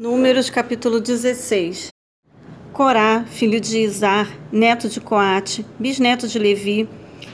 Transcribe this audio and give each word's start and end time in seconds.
Números 0.00 0.48
capítulo 0.48 0.98
16 0.98 1.88
Corá, 2.72 3.22
filho 3.28 3.60
de 3.60 3.80
Izar, 3.80 4.34
neto 4.50 4.88
de 4.88 4.98
Coate, 4.98 5.62
bisneto 5.78 6.26
de 6.26 6.38
Levi, 6.38 6.88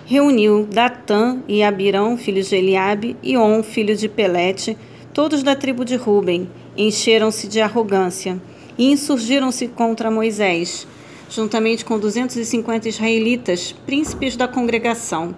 reuniu 0.04 0.66
Datã 0.66 1.40
e 1.46 1.62
Abirão, 1.62 2.18
filhos 2.18 2.48
de 2.48 2.56
Eliabe, 2.56 3.16
e 3.22 3.36
On, 3.36 3.62
filho 3.62 3.94
de 3.94 4.08
Pelete, 4.08 4.76
todos 5.14 5.44
da 5.44 5.54
tribo 5.54 5.84
de 5.84 5.94
Ruben, 5.94 6.50
encheram-se 6.76 7.46
de 7.46 7.60
arrogância 7.60 8.42
e 8.76 8.90
insurgiram-se 8.90 9.68
contra 9.68 10.10
Moisés, 10.10 10.88
juntamente 11.30 11.84
com 11.84 12.00
250 12.00 12.88
israelitas, 12.88 13.76
príncipes 13.86 14.36
da 14.36 14.48
congregação, 14.48 15.36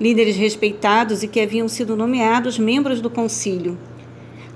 líderes 0.00 0.36
respeitados 0.36 1.24
e 1.24 1.26
que 1.26 1.40
haviam 1.40 1.66
sido 1.66 1.96
nomeados 1.96 2.56
membros 2.56 3.00
do 3.00 3.10
concílio. 3.10 3.76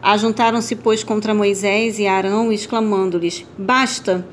Ajuntaram-se, 0.03 0.75
pois, 0.75 1.05
contra 1.05 1.33
Moisés 1.33 2.01
e 2.01 2.09
Arão, 2.09 2.53
exclamando-lhes: 2.53 3.47
Basta! 3.57 4.27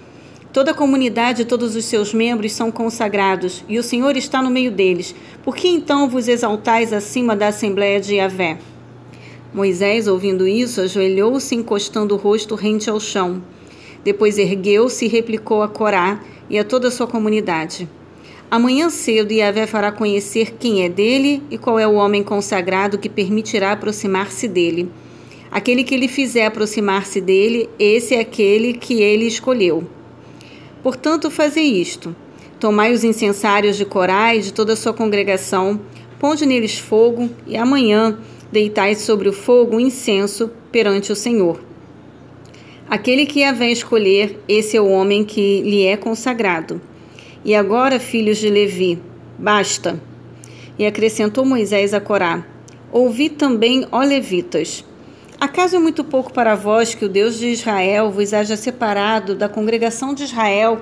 Toda 0.52 0.72
a 0.72 0.74
comunidade 0.74 1.44
e 1.44 1.46
todos 1.46 1.76
os 1.76 1.86
seus 1.86 2.12
membros 2.12 2.54
são 2.54 2.72
consagrados, 2.72 3.64
e 3.70 3.78
o 3.78 3.84
Senhor 3.84 4.18
está 4.18 4.42
no 4.42 4.50
meio 4.50 4.72
deles. 4.72 5.14
Por 5.44 5.56
que 5.56 5.68
então 5.68 6.10
vos 6.10 6.28
exaltais 6.28 6.92
acima 6.92 7.36
da 7.36 7.50
assembléia 7.50 8.02
de 8.02 8.16
Yahvé? 8.16 8.58
Moisés, 9.54 10.08
ouvindo 10.08 10.48
isso, 10.48 10.82
ajoelhou-se, 10.82 11.54
encostando 11.54 12.16
o 12.16 12.18
rosto 12.18 12.56
rente 12.56 12.90
ao 12.90 13.00
chão. 13.00 13.44
Depois 14.04 14.40
ergueu-se 14.40 15.06
e 15.06 15.08
replicou 15.08 15.62
a 15.62 15.68
Corá 15.68 16.20
e 16.50 16.58
a 16.58 16.64
toda 16.64 16.88
a 16.88 16.92
sua 16.92 17.06
comunidade. 17.06 17.88
Amanhã 18.50 18.90
cedo 18.90 19.32
Yahvé 19.32 19.68
fará 19.68 19.92
conhecer 19.92 20.56
quem 20.58 20.84
é 20.84 20.90
dele 20.90 21.44
e 21.52 21.60
qual 21.60 21.78
é 21.78 21.88
o 21.88 21.94
homem 21.94 22.24
consagrado 22.24 22.98
que 22.98 23.08
permitirá 23.08 23.72
aproximar-se 23.72 24.48
dele. 24.48 24.90
Aquele 25.52 25.84
que 25.84 25.98
lhe 25.98 26.08
fizer 26.08 26.46
aproximar-se 26.46 27.20
dele, 27.20 27.70
esse 27.80 28.14
é 28.14 28.20
aquele 28.20 28.74
que 28.74 29.02
ele 29.02 29.26
escolheu. 29.26 29.84
Portanto, 30.84 31.32
fazei 31.32 31.66
isto: 31.66 32.16
tomai 32.60 32.94
os 32.94 33.04
incensários 33.04 33.76
de 33.76 33.86
Corá 33.86 34.36
e 34.36 34.42
de 34.42 34.54
toda 34.54 34.74
a 34.74 34.76
sua 34.76 34.94
congregação, 34.94 35.80
ponde 36.20 36.46
neles 36.46 36.78
fogo, 36.78 37.30
e 37.48 37.58
amanhã 37.58 38.20
deitai 38.52 38.96
sobre 38.96 39.28
o 39.28 39.34
fogo 39.34 39.78
o 39.78 39.80
incenso 39.80 40.52
perante 40.72 41.12
o 41.12 41.16
Senhor. 41.16 41.60
Aquele 42.90 43.26
que 43.26 43.44
a 43.44 43.52
vem 43.52 43.72
escolher, 43.72 44.40
esse 44.48 44.76
é 44.76 44.82
o 44.82 44.90
homem 44.90 45.24
que 45.24 45.62
lhe 45.62 45.86
é 45.86 45.96
consagrado. 45.96 46.82
E 47.46 47.56
agora, 47.56 48.00
filhos 48.00 48.38
de 48.38 48.50
Levi, 48.50 49.00
basta. 49.38 50.02
E 50.78 50.86
acrescentou 50.86 51.46
Moisés 51.46 51.94
a 51.94 52.02
Corá: 52.02 52.46
Ouvi 52.92 53.30
também, 53.30 53.86
ó 53.92 54.02
levitas. 54.02 54.84
Acaso 55.40 55.78
é 55.78 55.80
muito 55.80 56.04
pouco 56.04 56.34
para 56.34 56.54
vós 56.54 56.94
que 56.94 57.06
o 57.06 57.10
Deus 57.10 57.40
de 57.40 57.48
Israel 57.48 58.12
vos 58.12 58.34
haja 58.34 58.58
separado 58.58 59.34
da 59.34 59.48
congregação 59.48 60.14
de 60.14 60.26
Israel, 60.26 60.82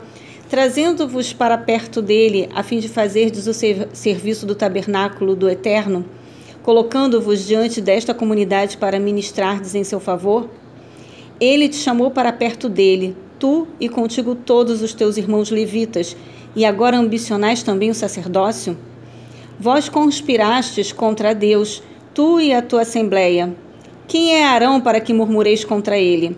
trazendo-vos 0.50 1.32
para 1.32 1.56
perto 1.60 2.02
dele, 2.02 2.50
a 2.56 2.64
fim 2.64 2.80
de 2.80 2.90
fazerdes 2.90 3.46
o 3.46 3.54
serviço 3.54 4.48
do 4.48 4.56
tabernáculo 4.56 5.36
do 5.36 5.48
Eterno, 5.48 6.04
colocando-vos 6.64 7.46
diante 7.46 7.80
desta 7.80 8.16
comunidade 8.16 8.78
para 8.78 9.00
ministrardes 9.00 9.76
em 9.76 9.84
seu 9.84 10.00
favor? 10.00 10.50
Ele 11.40 11.70
te 11.70 11.76
chamou 11.76 12.10
para 12.10 12.34
perto 12.34 12.68
dele, 12.68 13.16
tu 13.38 13.68
e 13.80 13.88
contigo 13.88 14.34
todos 14.34 14.82
os 14.82 14.92
teus 14.92 15.18
irmãos 15.18 15.52
levitas, 15.52 16.18
e 16.56 16.66
agora 16.66 16.98
ambicionais 16.98 17.62
também 17.62 17.92
o 17.92 17.96
sacerdócio? 17.96 18.76
Vós 19.60 19.88
conspirastes 19.88 20.92
contra 20.92 21.36
Deus, 21.36 21.84
tu 22.12 22.40
e 22.40 22.52
a 22.52 22.62
tua 22.64 22.82
assembleia, 22.82 23.56
quem 24.08 24.36
é 24.36 24.46
Arão 24.46 24.80
para 24.80 25.02
que 25.02 25.12
murmureis 25.12 25.66
contra 25.66 25.98
ele? 25.98 26.38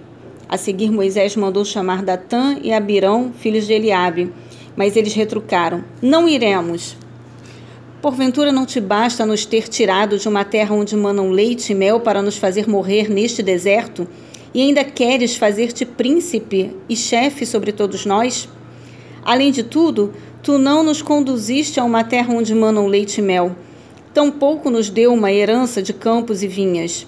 A 0.49 0.57
seguir, 0.57 0.89
Moisés 0.89 1.35
mandou 1.35 1.63
chamar 1.63 2.01
Datã 2.01 2.57
e 2.63 2.73
Abirão, 2.73 3.31
filhos 3.31 3.67
de 3.67 3.73
Eliabe. 3.73 4.33
Mas 4.75 4.95
eles 4.95 5.13
retrucaram: 5.13 5.83
Não 6.01 6.27
iremos. 6.27 6.97
Porventura 8.01 8.51
não 8.51 8.65
te 8.65 8.81
basta 8.81 9.23
nos 9.23 9.45
ter 9.45 9.67
tirado 9.67 10.17
de 10.17 10.27
uma 10.27 10.43
terra 10.43 10.73
onde 10.73 10.95
manam 10.95 11.29
leite 11.29 11.71
e 11.71 11.75
mel 11.75 11.99
para 11.99 12.23
nos 12.23 12.37
fazer 12.37 12.67
morrer 12.67 13.07
neste 13.07 13.43
deserto? 13.43 14.07
E 14.51 14.63
ainda 14.63 14.83
queres 14.83 15.35
fazer-te 15.35 15.85
príncipe 15.85 16.75
e 16.89 16.95
chefe 16.95 17.45
sobre 17.45 17.71
todos 17.71 18.03
nós? 18.03 18.49
Além 19.23 19.51
de 19.51 19.61
tudo, 19.61 20.11
tu 20.41 20.57
não 20.57 20.81
nos 20.81 21.03
conduziste 21.03 21.79
a 21.79 21.83
uma 21.83 22.03
terra 22.03 22.33
onde 22.33 22.55
manam 22.55 22.87
leite 22.87 23.19
e 23.19 23.21
mel. 23.21 23.55
Tampouco 24.11 24.71
nos 24.71 24.89
deu 24.89 25.13
uma 25.13 25.31
herança 25.31 25.83
de 25.83 25.93
campos 25.93 26.41
e 26.41 26.47
vinhas. 26.47 27.05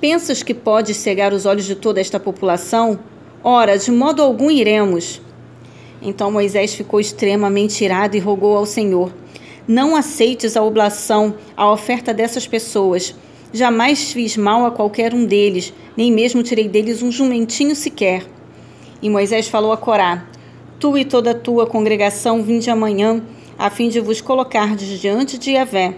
Pensas 0.00 0.42
que 0.42 0.54
podes 0.54 0.96
cegar 0.96 1.34
os 1.34 1.44
olhos 1.44 1.66
de 1.66 1.74
toda 1.74 2.00
esta 2.00 2.18
população? 2.18 2.98
Ora, 3.44 3.76
de 3.76 3.90
modo 3.90 4.22
algum 4.22 4.50
iremos. 4.50 5.20
Então 6.00 6.32
Moisés 6.32 6.72
ficou 6.72 6.98
extremamente 6.98 7.84
irado 7.84 8.16
e 8.16 8.18
rogou 8.18 8.56
ao 8.56 8.64
Senhor: 8.64 9.12
Não 9.68 9.94
aceites 9.94 10.56
a 10.56 10.62
oblação, 10.62 11.34
a 11.54 11.70
oferta 11.70 12.14
dessas 12.14 12.46
pessoas. 12.46 13.14
Jamais 13.52 14.10
fiz 14.10 14.38
mal 14.38 14.64
a 14.64 14.70
qualquer 14.70 15.12
um 15.12 15.26
deles, 15.26 15.70
nem 15.94 16.10
mesmo 16.10 16.42
tirei 16.42 16.66
deles 16.66 17.02
um 17.02 17.12
jumentinho 17.12 17.76
sequer. 17.76 18.24
E 19.02 19.10
Moisés 19.10 19.48
falou 19.48 19.70
a 19.70 19.76
Corá: 19.76 20.24
Tu 20.78 20.96
e 20.96 21.04
toda 21.04 21.32
a 21.32 21.38
tua 21.38 21.66
congregação 21.66 22.42
vinde 22.42 22.70
amanhã, 22.70 23.22
a 23.58 23.68
fim 23.68 23.90
de 23.90 24.00
vos 24.00 24.22
colocardes 24.22 24.98
diante 24.98 25.36
de 25.36 25.50
Yahvé, 25.50 25.94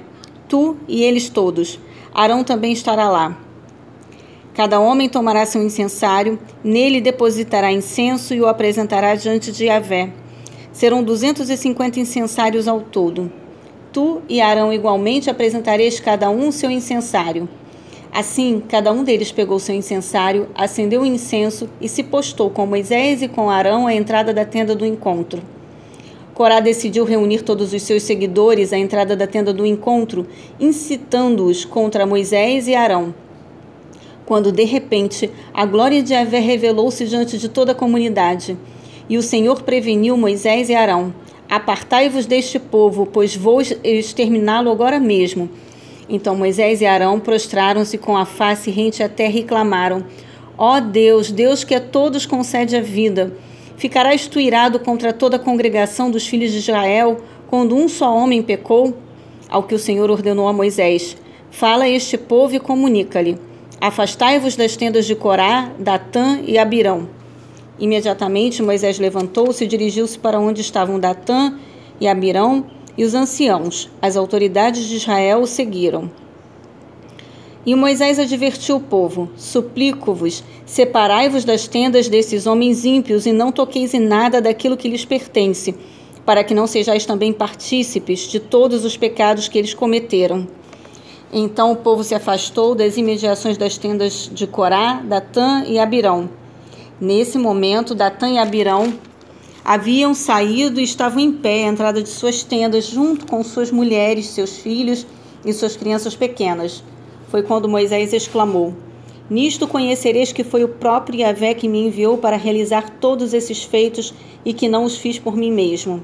tu 0.49 0.77
e 0.89 1.05
eles 1.05 1.29
todos. 1.29 1.79
Arão 2.13 2.43
também 2.43 2.73
estará 2.73 3.09
lá. 3.09 3.52
Cada 4.55 4.79
homem 4.79 5.09
tomará 5.09 5.47
seu 5.47 5.63
incensário, 5.63 6.39
nele 6.63 7.01
depositará 7.01 7.73
incenso 7.73 8.35
e 8.35 8.41
o 8.41 8.47
apresentará 8.47 9.15
diante 9.15 9.51
de 9.51 9.65
Yahvé. 9.65 10.11
Serão 10.71 11.03
duzentos 11.03 11.49
e 11.49 11.57
cinquenta 11.57 11.99
incensários 11.99 12.69
ao 12.69 12.83
todo. 12.83 13.33
Tu 13.91 14.21
e 14.29 14.43
Arão 14.43 14.71
igualmente 14.71 15.31
apresentareis 15.31 15.99
cada 16.01 16.29
um 16.29 16.53
seu 16.53 16.71
incensário. 16.71 17.49
Assim, 18.13 18.63
cada 18.69 18.93
um 18.93 19.03
deles 19.03 19.33
pegou 19.33 19.59
seu 19.59 19.75
incensário, 19.75 20.47
acendeu 20.55 21.01
o 21.01 21.07
incenso 21.07 21.67
e 21.81 21.89
se 21.89 22.03
postou 22.03 22.51
com 22.51 22.67
Moisés 22.67 23.23
e 23.23 23.29
com 23.29 23.49
Arão 23.49 23.87
à 23.87 23.95
entrada 23.95 24.34
da 24.34 24.45
tenda 24.45 24.75
do 24.75 24.84
encontro. 24.84 25.41
Corá 26.34 26.61
decidiu 26.61 27.07
reunir 27.07 27.41
todos 27.41 27.73
os 27.73 27.83
seus 27.83 28.03
seguidores 28.03 28.71
à 28.71 28.77
entrada 28.77 29.17
da 29.17 29.27
tenda 29.27 29.53
do 29.53 29.65
encontro, 29.65 30.27
incitando-os 30.61 31.65
contra 31.65 32.05
Moisés 32.05 32.69
e 32.69 32.75
Arão 32.75 33.15
quando 34.27 34.53
de 34.53 34.65
repente 34.65 35.31
a 35.53 35.65
glória 35.65 36.03
de 36.03 36.12
Yahvé 36.12 36.38
revelou-se 36.38 37.06
diante 37.06 37.38
de 37.38 37.49
toda 37.49 37.72
a 37.72 37.75
comunidade. 37.75 38.56
E 39.09 39.19
o 39.19 39.22
Senhor 39.22 39.62
preveniu 39.62 40.16
Moisés 40.16 40.69
e 40.69 40.75
Arão: 40.75 41.12
Apartai-vos 41.49 42.27
deste 42.27 42.59
povo, 42.59 43.06
pois 43.06 43.37
vou 43.37 43.60
exterminá-lo 43.60 44.71
agora 44.71 44.99
mesmo. 44.99 45.50
Então 46.09 46.37
Moisés 46.37 46.81
e 46.81 46.87
Arão 46.87 47.21
prostraram-se 47.21 47.99
com 47.99 48.16
a 48.16 48.25
face 48.25 48.71
rente 48.71 49.03
à 49.03 49.09
terra 49.09 49.38
e 49.38 49.44
clamaram: 49.44 50.05
Ó 50.56 50.77
oh 50.77 50.81
Deus, 50.81 51.31
Deus 51.31 51.65
que 51.65 51.75
a 51.75 51.81
todos 51.81 52.27
concede 52.27 52.77
a 52.77 52.81
vida, 52.81 53.34
ficarás 53.77 54.27
tu 54.27 54.39
irado 54.41 54.78
contra 54.78 55.12
toda 55.12 55.37
a 55.37 55.41
congregação 55.41 56.10
dos 56.10 56.27
filhos 56.27 56.53
de 56.53 56.59
Israel, 56.59 57.19
quando 57.49 57.77
um 57.77 57.89
só 57.89 58.15
homem 58.15 58.43
pecou? 58.43 58.97
Ao 59.49 59.62
que 59.62 59.75
o 59.75 59.78
Senhor 59.78 60.10
ordenou 60.10 60.49
a 60.49 60.53
Moisés: 60.53 61.16
Fala 61.50 61.84
a 61.84 61.89
este 61.89 62.16
povo 62.16 62.54
e 62.54 62.60
comunica-lhe 62.60 63.52
Afastai-vos 63.82 64.54
das 64.54 64.76
tendas 64.76 65.06
de 65.06 65.16
Corá, 65.16 65.72
Datã 65.76 66.38
e 66.47 66.56
Abirão. 66.56 67.09
Imediatamente 67.81 68.62
Moisés 68.62 68.97
levantou-se 68.97 69.65
e 69.65 69.66
dirigiu-se 69.66 70.16
para 70.20 70.38
onde 70.38 70.60
estavam 70.60 71.00
Datã 71.00 71.59
e 72.00 72.06
Abirão 72.06 72.65
e 72.97 73.03
os 73.03 73.12
anciãos. 73.12 73.91
As 74.00 74.16
autoridades 74.16 74.87
de 74.87 74.94
Israel 74.94 75.41
o 75.41 75.48
seguiram. 75.48 76.09
E 77.66 77.75
Moisés 77.75 78.21
advertiu 78.21 78.76
o 78.76 78.81
povo: 78.81 79.28
Suplico-vos, 79.37 80.44
separai-vos 80.65 81.44
das 81.44 81.66
tendas 81.66 82.09
desses 82.09 82.47
homens 82.47 82.84
ímpios 82.84 83.27
e 83.27 83.33
não 83.33 83.51
toqueis 83.51 83.95
em 83.95 83.98
nada 83.98 84.41
daquilo 84.41 84.77
que 84.77 84.89
lhes 84.89 85.04
pertence, 85.04 85.74
para 86.24 86.45
que 86.45 86.54
não 86.54 86.68
sejais 86.68 87.04
também 87.04 87.33
partícipes 87.33 88.28
de 88.28 88.39
todos 88.39 88.84
os 88.84 88.97
pecados 88.97 89.48
que 89.48 89.59
eles 89.59 89.74
cometeram. 89.74 90.47
Então 91.33 91.73
o 91.73 91.77
povo 91.77 92.05
se 92.05 92.15
afastou 92.15 92.75
das 92.75 92.99
imediações 92.99 93.57
das 93.57 93.79
tendas 93.79 94.31
de 94.31 94.47
Corá, 94.47 95.01
Datã 95.03 95.65
e 95.67 95.79
Abirão. 95.79 96.29
Nesse 97.01 97.39
momento, 97.39 97.95
Datã 97.95 98.29
e 98.29 98.39
Abirão 98.39 98.93
haviam 99.65 100.13
saído 100.13 100.79
e 100.79 100.84
estavam 100.84 101.21
em 101.21 101.33
pé 101.33 101.65
à 101.65 101.69
entrada 101.69 102.03
de 102.03 102.09
suas 102.11 102.43
tendas, 102.43 102.84
junto 102.84 103.27
com 103.27 103.43
suas 103.43 103.71
mulheres, 103.71 104.27
seus 104.27 104.59
filhos 104.59 105.07
e 105.43 105.55
suas 105.55 105.75
crianças 105.75 106.15
pequenas. 106.15 106.84
Foi 107.29 107.43
quando 107.43 107.67
Moisés 107.67 108.13
exclamou: 108.13 108.75
Nisto 109.31 109.67
conhecereis 109.67 110.33
que 110.33 110.45
foi 110.45 110.63
o 110.63 110.69
próprio 110.69 111.21
Yahvé 111.21 111.55
que 111.55 111.67
me 111.67 111.87
enviou 111.87 112.19
para 112.19 112.37
realizar 112.37 112.91
todos 113.01 113.33
esses 113.33 113.65
feitos 113.65 114.13
e 114.45 114.53
que 114.53 114.69
não 114.69 114.84
os 114.84 114.99
fiz 114.99 115.19
por 115.19 115.34
mim 115.34 115.51
mesmo. 115.51 116.03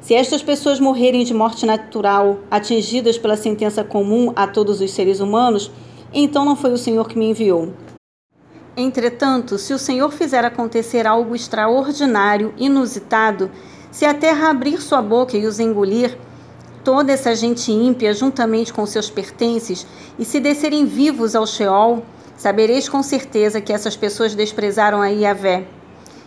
Se 0.00 0.14
estas 0.14 0.42
pessoas 0.42 0.78
morrerem 0.78 1.24
de 1.24 1.34
morte 1.34 1.66
natural, 1.66 2.38
atingidas 2.50 3.18
pela 3.18 3.36
sentença 3.36 3.82
comum 3.82 4.32
a 4.34 4.46
todos 4.46 4.80
os 4.80 4.90
seres 4.92 5.20
humanos, 5.20 5.70
então 6.12 6.44
não 6.44 6.56
foi 6.56 6.72
o 6.72 6.78
Senhor 6.78 7.08
que 7.08 7.18
me 7.18 7.30
enviou. 7.30 7.72
Entretanto, 8.76 9.58
se 9.58 9.74
o 9.74 9.78
Senhor 9.78 10.12
fizer 10.12 10.44
acontecer 10.44 11.06
algo 11.06 11.34
extraordinário, 11.34 12.54
inusitado, 12.56 13.50
se 13.90 14.04
a 14.04 14.14
terra 14.14 14.50
abrir 14.50 14.80
sua 14.80 15.02
boca 15.02 15.36
e 15.36 15.46
os 15.46 15.58
engolir, 15.58 16.16
toda 16.84 17.12
essa 17.12 17.34
gente 17.34 17.72
ímpia, 17.72 18.14
juntamente 18.14 18.72
com 18.72 18.86
seus 18.86 19.10
pertences, 19.10 19.84
e 20.16 20.24
se 20.24 20.38
descerem 20.38 20.86
vivos 20.86 21.34
ao 21.34 21.46
Sheol, 21.46 22.04
sabereis 22.36 22.88
com 22.88 23.02
certeza 23.02 23.60
que 23.60 23.72
essas 23.72 23.96
pessoas 23.96 24.34
desprezaram 24.34 25.02
a 25.02 25.08
Yahvé. 25.08 25.66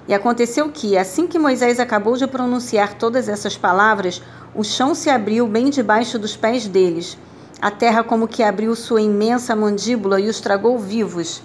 E 0.07 0.13
aconteceu 0.13 0.69
que, 0.69 0.97
assim 0.97 1.27
que 1.27 1.39
Moisés 1.39 1.79
acabou 1.79 2.17
de 2.17 2.27
pronunciar 2.27 2.95
todas 2.95 3.29
essas 3.29 3.57
palavras, 3.57 4.21
o 4.55 4.63
chão 4.63 4.95
se 4.95 5.09
abriu 5.09 5.47
bem 5.47 5.69
debaixo 5.69 6.17
dos 6.17 6.35
pés 6.35 6.67
deles. 6.67 7.17
A 7.61 7.71
terra 7.71 8.03
como 8.03 8.27
que 8.27 8.43
abriu 8.43 8.75
sua 8.75 9.01
imensa 9.01 9.55
mandíbula 9.55 10.19
e 10.19 10.27
os 10.27 10.39
tragou 10.39 10.79
vivos 10.79 11.41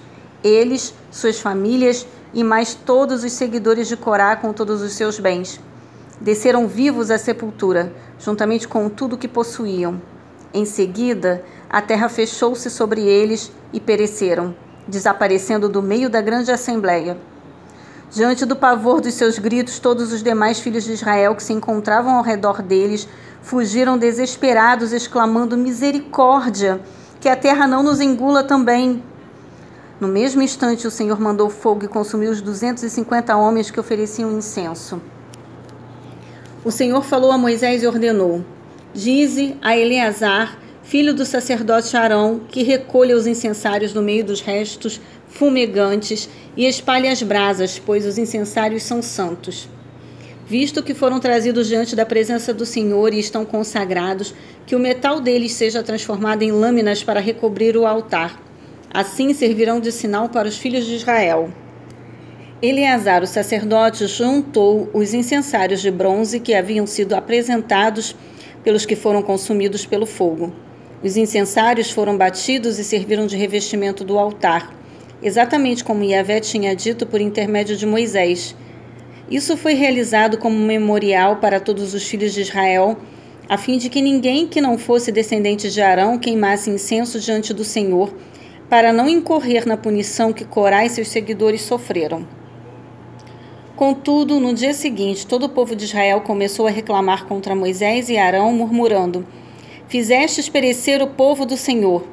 eles, 0.47 0.95
suas 1.11 1.41
famílias 1.41 2.07
e 2.33 2.45
mais 2.45 2.75
todos 2.75 3.25
os 3.25 3.33
seguidores 3.33 3.89
de 3.89 3.97
Corá 3.97 4.37
com 4.37 4.53
todos 4.53 4.81
os 4.81 4.93
seus 4.93 5.19
bens. 5.19 5.61
Desceram 6.21 6.67
vivos 6.67 7.11
à 7.11 7.19
sepultura, 7.19 7.93
juntamente 8.19 8.69
com 8.69 8.89
tudo 8.89 9.19
que 9.19 9.29
possuíam. 9.29 10.01
Em 10.55 10.65
seguida, 10.65 11.45
a 11.69 11.83
terra 11.83 12.09
fechou-se 12.09 12.71
sobre 12.71 13.03
eles 13.03 13.53
e 13.73 13.81
pereceram, 13.81 14.55
desaparecendo 14.87 15.69
do 15.69 15.83
meio 15.83 16.09
da 16.09 16.21
grande 16.21 16.51
assembleia. 16.51 17.19
Diante 18.11 18.47
do 18.47 18.55
pavor 18.55 19.01
dos 19.01 19.15
seus 19.15 19.39
gritos, 19.39 19.79
todos 19.79 20.13
os 20.13 20.23
demais 20.23 20.61
filhos 20.61 20.85
de 20.85 20.93
Israel 20.93 21.35
que 21.35 21.43
se 21.43 21.53
encontravam 21.53 22.17
ao 22.17 22.23
redor 22.23 22.63
deles 22.63 23.09
fugiram 23.43 23.99
desesperados, 23.99 24.93
exclamando: 24.93 25.57
Misericórdia! 25.57 26.81
Que 27.21 27.29
a 27.29 27.37
terra 27.37 27.67
não 27.67 27.83
nos 27.83 28.01
engula 28.01 28.45
também. 28.45 29.03
No 29.99 30.07
mesmo 30.07 30.43
instante, 30.43 30.87
o 30.87 30.91
Senhor 30.91 31.19
mandou 31.19 31.49
fogo 31.49 31.85
e 31.85 31.89
consumiu 31.89 32.31
os 32.31 32.41
250 32.41 33.35
homens 33.37 33.71
que 33.71 33.81
ofereciam 33.81 34.31
incenso. 34.31 35.01
O 36.65 36.71
Senhor 36.71 37.03
falou 37.03 37.33
a 37.33 37.39
Moisés 37.39 37.83
e 37.83 37.87
ordenou: 37.87 38.45
Dize 38.95 39.57
a 39.63 39.77
Eleazar, 39.77 40.59
filho 40.87 41.13
do 41.13 41.25
sacerdote 41.25 41.97
Arão, 41.97 42.41
que 42.49 42.63
recolha 42.63 43.15
os 43.15 43.27
incensários 43.27 43.93
no 43.93 44.01
meio 44.03 44.25
dos 44.25 44.41
restos 44.41 45.01
fumegantes 45.29 46.29
e 46.57 46.67
espalhe 46.67 47.09
as 47.09 47.23
brasas, 47.23 47.79
pois 47.79 48.07
os 48.07 48.17
incensários 48.17 48.83
são 48.83 49.03
santos. 49.03 49.69
Visto 50.47 50.83
que 50.83 50.95
foram 50.95 51.21
trazidos 51.21 51.69
diante 51.69 51.95
da 51.95 52.07
presença 52.07 52.55
do 52.55 52.65
Senhor 52.65 53.13
e 53.13 53.19
estão 53.19 53.45
consagrados, 53.45 54.33
que 54.65 54.75
o 54.75 54.81
metal 54.81 55.21
deles 55.21 55.53
seja 55.53 55.83
transformado 55.83 56.43
em 56.43 56.53
lâminas 56.53 57.05
para 57.05 57.21
recobrir 57.21 57.77
o 57.77 57.85
altar 57.85 58.47
Assim 58.97 59.35
servirão 59.35 59.79
de 59.79 59.93
sinal 59.93 60.31
para 60.31 60.49
os 60.49 60.57
filhos 60.57 60.87
de 60.87 60.95
Israel. 60.95 61.51
Eleazar, 62.63 63.23
o 63.23 63.27
sacerdote, 63.27 64.07
juntou 64.07 64.89
os 64.95 65.13
incensários 65.13 65.83
de 65.83 65.91
bronze 65.91 66.41
que 66.41 66.55
haviam 66.55 66.87
sido 66.87 67.15
apresentados 67.15 68.17
pelos 68.65 68.87
que 68.87 68.97
foram 68.97 69.23
consumidos 69.23 69.85
pelo 69.85 70.07
fogo. 70.07 70.51
Os 71.03 71.17
incensários 71.17 71.91
foram 71.91 72.17
batidos 72.17 72.79
e 72.79 72.85
serviram 72.85 73.27
de 73.27 73.37
revestimento 73.37 74.03
do 74.03 74.19
altar, 74.19 74.75
exatamente 75.23 75.85
como 75.85 76.03
Yahvé 76.03 76.41
tinha 76.41 76.75
dito 76.75 77.07
por 77.07 77.21
intermédio 77.21 77.77
de 77.77 77.87
Moisés. 77.87 78.57
Isso 79.31 79.57
foi 79.57 79.75
realizado 79.75 80.39
como 80.39 80.57
memorial 80.57 81.37
para 81.37 81.61
todos 81.61 81.93
os 81.95 82.07
filhos 82.07 82.33
de 82.33 82.41
Israel, 82.41 82.97
a 83.49 83.59
fim 83.59 83.77
de 83.77 83.89
que 83.89 84.01
ninguém 84.01 84.47
que 84.47 84.61
não 84.61 84.79
fosse 84.79 85.13
descendente 85.13 85.71
de 85.71 85.81
Arão 85.81 86.19
queimasse 86.19 86.71
incenso 86.71 87.21
diante 87.21 87.53
do 87.53 87.65
Senhor 87.65 88.13
para 88.69 88.93
não 88.93 89.09
incorrer 89.09 89.67
na 89.67 89.77
punição 89.77 90.33
que 90.33 90.45
Corá 90.45 90.85
e 90.85 90.91
seus 90.91 91.09
seguidores 91.09 91.63
sofreram. 91.63 92.27
Contudo, 93.77 94.41
no 94.41 94.55
dia 94.55 94.73
seguinte, 94.73 95.27
todo 95.27 95.45
o 95.45 95.49
povo 95.49 95.77
de 95.77 95.85
Israel 95.85 96.23
começou 96.23 96.67
a 96.67 96.71
reclamar 96.71 97.27
contra 97.27 97.55
Moisés 97.55 98.09
e 98.09 98.17
Arão, 98.17 98.53
murmurando: 98.53 99.27
Fizestes 99.89 100.49
perecer 100.49 101.01
o 101.01 101.07
povo 101.07 101.47
do 101.47 101.57
Senhor. 101.57 102.05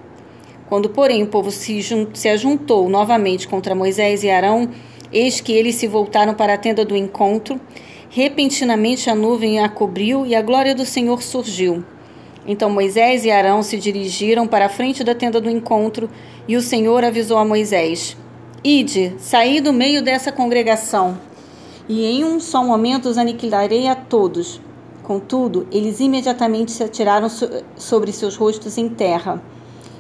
Quando, 0.70 0.90
porém, 0.90 1.24
o 1.24 1.28
povo 1.28 1.50
se, 1.50 1.82
se 2.14 2.30
ajuntou 2.30 2.88
novamente 2.88 3.48
contra 3.48 3.74
Moisés 3.74 4.24
e 4.24 4.30
Arão, 4.30 4.70
eis 5.12 5.42
que 5.42 5.52
eles 5.52 5.76
se 5.76 5.88
voltaram 5.88 6.36
para 6.36 6.54
a 6.54 6.58
tenda 6.58 6.86
do 6.86 6.96
encontro. 6.96 7.60
Repentinamente 8.12 9.10
a 9.10 9.16
nuvem 9.16 9.60
a 9.60 9.68
cobriu 9.68 10.24
e 10.24 10.36
a 10.36 10.42
glória 10.42 10.76
do 10.76 10.86
Senhor 10.86 11.24
surgiu. 11.24 11.84
Então 12.46 12.70
Moisés 12.70 13.26
e 13.26 13.32
Arão 13.32 13.64
se 13.64 13.78
dirigiram 13.78 14.46
para 14.46 14.68
a 14.68 14.70
frente 14.70 15.04
da 15.04 15.16
tenda 15.16 15.42
do 15.42 15.50
encontro, 15.50 16.08
e 16.48 16.56
o 16.56 16.62
Senhor 16.62 17.04
avisou 17.04 17.40
a 17.40 17.46
Moisés: 17.46 18.16
Ide, 18.64 19.16
saí 19.18 19.60
do 19.60 19.74
meio 19.74 20.04
dessa 20.04 20.32
congregação, 20.32 21.18
e 21.90 22.06
em 22.06 22.24
um 22.24 22.40
só 22.40 22.64
momento 22.64 23.10
os 23.10 23.18
aniquilarei 23.18 23.88
a 23.88 23.96
todos. 23.96 24.62
Contudo, 25.04 25.68
eles 25.70 26.00
imediatamente 26.00 26.72
se 26.72 26.82
atiraram 26.82 27.28
so 27.28 27.48
sobre 27.76 28.14
seus 28.14 28.38
rostos 28.38 28.78
em 28.78 28.88
terra. 28.88 29.44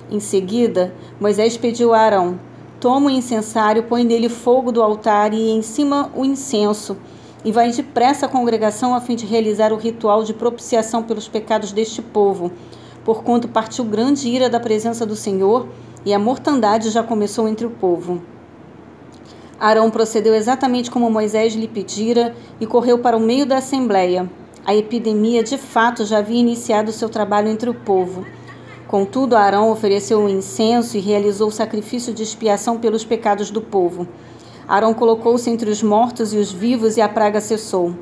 Em 0.09 0.21
seguida, 0.21 0.95
Moisés 1.19 1.57
pediu 1.57 1.93
a 1.93 1.99
Arão: 1.99 2.39
Toma 2.79 3.07
o 3.07 3.09
incensário, 3.09 3.83
põe 3.83 4.05
nele 4.05 4.29
fogo 4.29 4.71
do 4.71 4.81
altar 4.81 5.33
e 5.33 5.49
em 5.49 5.61
cima 5.61 6.09
o 6.15 6.23
incenso 6.23 6.97
e 7.43 7.51
vai 7.51 7.69
depressa 7.71 8.25
à 8.25 8.29
congregação 8.29 8.95
a 8.95 9.01
fim 9.01 9.15
de 9.15 9.25
realizar 9.25 9.73
o 9.73 9.77
ritual 9.77 10.23
de 10.23 10.33
propiciação 10.33 11.03
pelos 11.03 11.27
pecados 11.27 11.73
deste 11.73 12.01
povo, 12.01 12.51
porquanto 13.03 13.49
partiu 13.49 13.83
grande 13.83 14.29
ira 14.29 14.49
da 14.49 14.59
presença 14.59 15.05
do 15.05 15.15
Senhor 15.15 15.67
e 16.05 16.13
a 16.13 16.19
mortandade 16.19 16.89
já 16.89 17.03
começou 17.03 17.47
entre 17.49 17.65
o 17.65 17.69
povo. 17.69 18.21
Arão 19.59 19.91
procedeu 19.91 20.33
exatamente 20.33 20.89
como 20.89 21.09
Moisés 21.09 21.53
lhe 21.53 21.67
pedira 21.67 22.33
e 22.59 22.65
correu 22.65 22.99
para 22.99 23.17
o 23.17 23.19
meio 23.19 23.45
da 23.45 23.57
assembleia. 23.57 24.29
A 24.65 24.73
epidemia 24.73 25.43
de 25.43 25.57
fato 25.57 26.05
já 26.05 26.19
havia 26.19 26.39
iniciado 26.39 26.93
seu 26.93 27.09
trabalho 27.09 27.49
entre 27.49 27.69
o 27.69 27.73
povo. 27.73 28.25
Contudo, 28.87 29.35
Arão 29.35 29.69
ofereceu 29.69 30.21
o 30.21 30.29
incenso 30.29 30.95
e 30.95 31.01
realizou 31.01 31.49
o 31.49 31.51
sacrifício 31.51 32.13
de 32.13 32.23
expiação 32.23 32.77
pelos 32.77 33.03
pecados 33.03 33.51
do 33.51 33.59
povo. 33.61 34.07
Arão 34.65 34.93
colocou-se 34.93 35.49
entre 35.49 35.69
os 35.69 35.83
mortos 35.83 36.33
e 36.33 36.37
os 36.37 36.49
vivos 36.49 36.95
e 36.95 37.01
a 37.01 37.09
praga 37.09 37.41
cessou. 37.41 37.93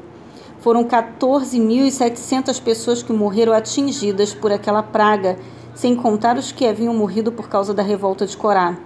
Foram 0.59 0.83
14.700 0.83 2.61
pessoas 2.61 3.01
que 3.01 3.11
morreram 3.11 3.53
atingidas 3.53 4.31
por 4.31 4.51
aquela 4.51 4.83
praga, 4.83 5.39
sem 5.73 5.95
contar 5.95 6.37
os 6.37 6.51
que 6.51 6.67
haviam 6.67 6.93
morrido 6.93 7.31
por 7.31 7.49
causa 7.49 7.73
da 7.73 7.81
revolta 7.81 8.27
de 8.27 8.37
Corá. 8.37 8.77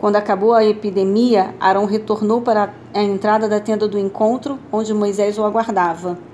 Quando 0.00 0.16
acabou 0.16 0.54
a 0.54 0.64
epidemia, 0.64 1.54
Arão 1.60 1.84
retornou 1.84 2.40
para 2.40 2.72
a 2.94 3.02
entrada 3.02 3.46
da 3.50 3.60
tenda 3.60 3.86
do 3.86 3.98
encontro, 3.98 4.58
onde 4.72 4.94
Moisés 4.94 5.36
o 5.36 5.44
aguardava. 5.44 6.31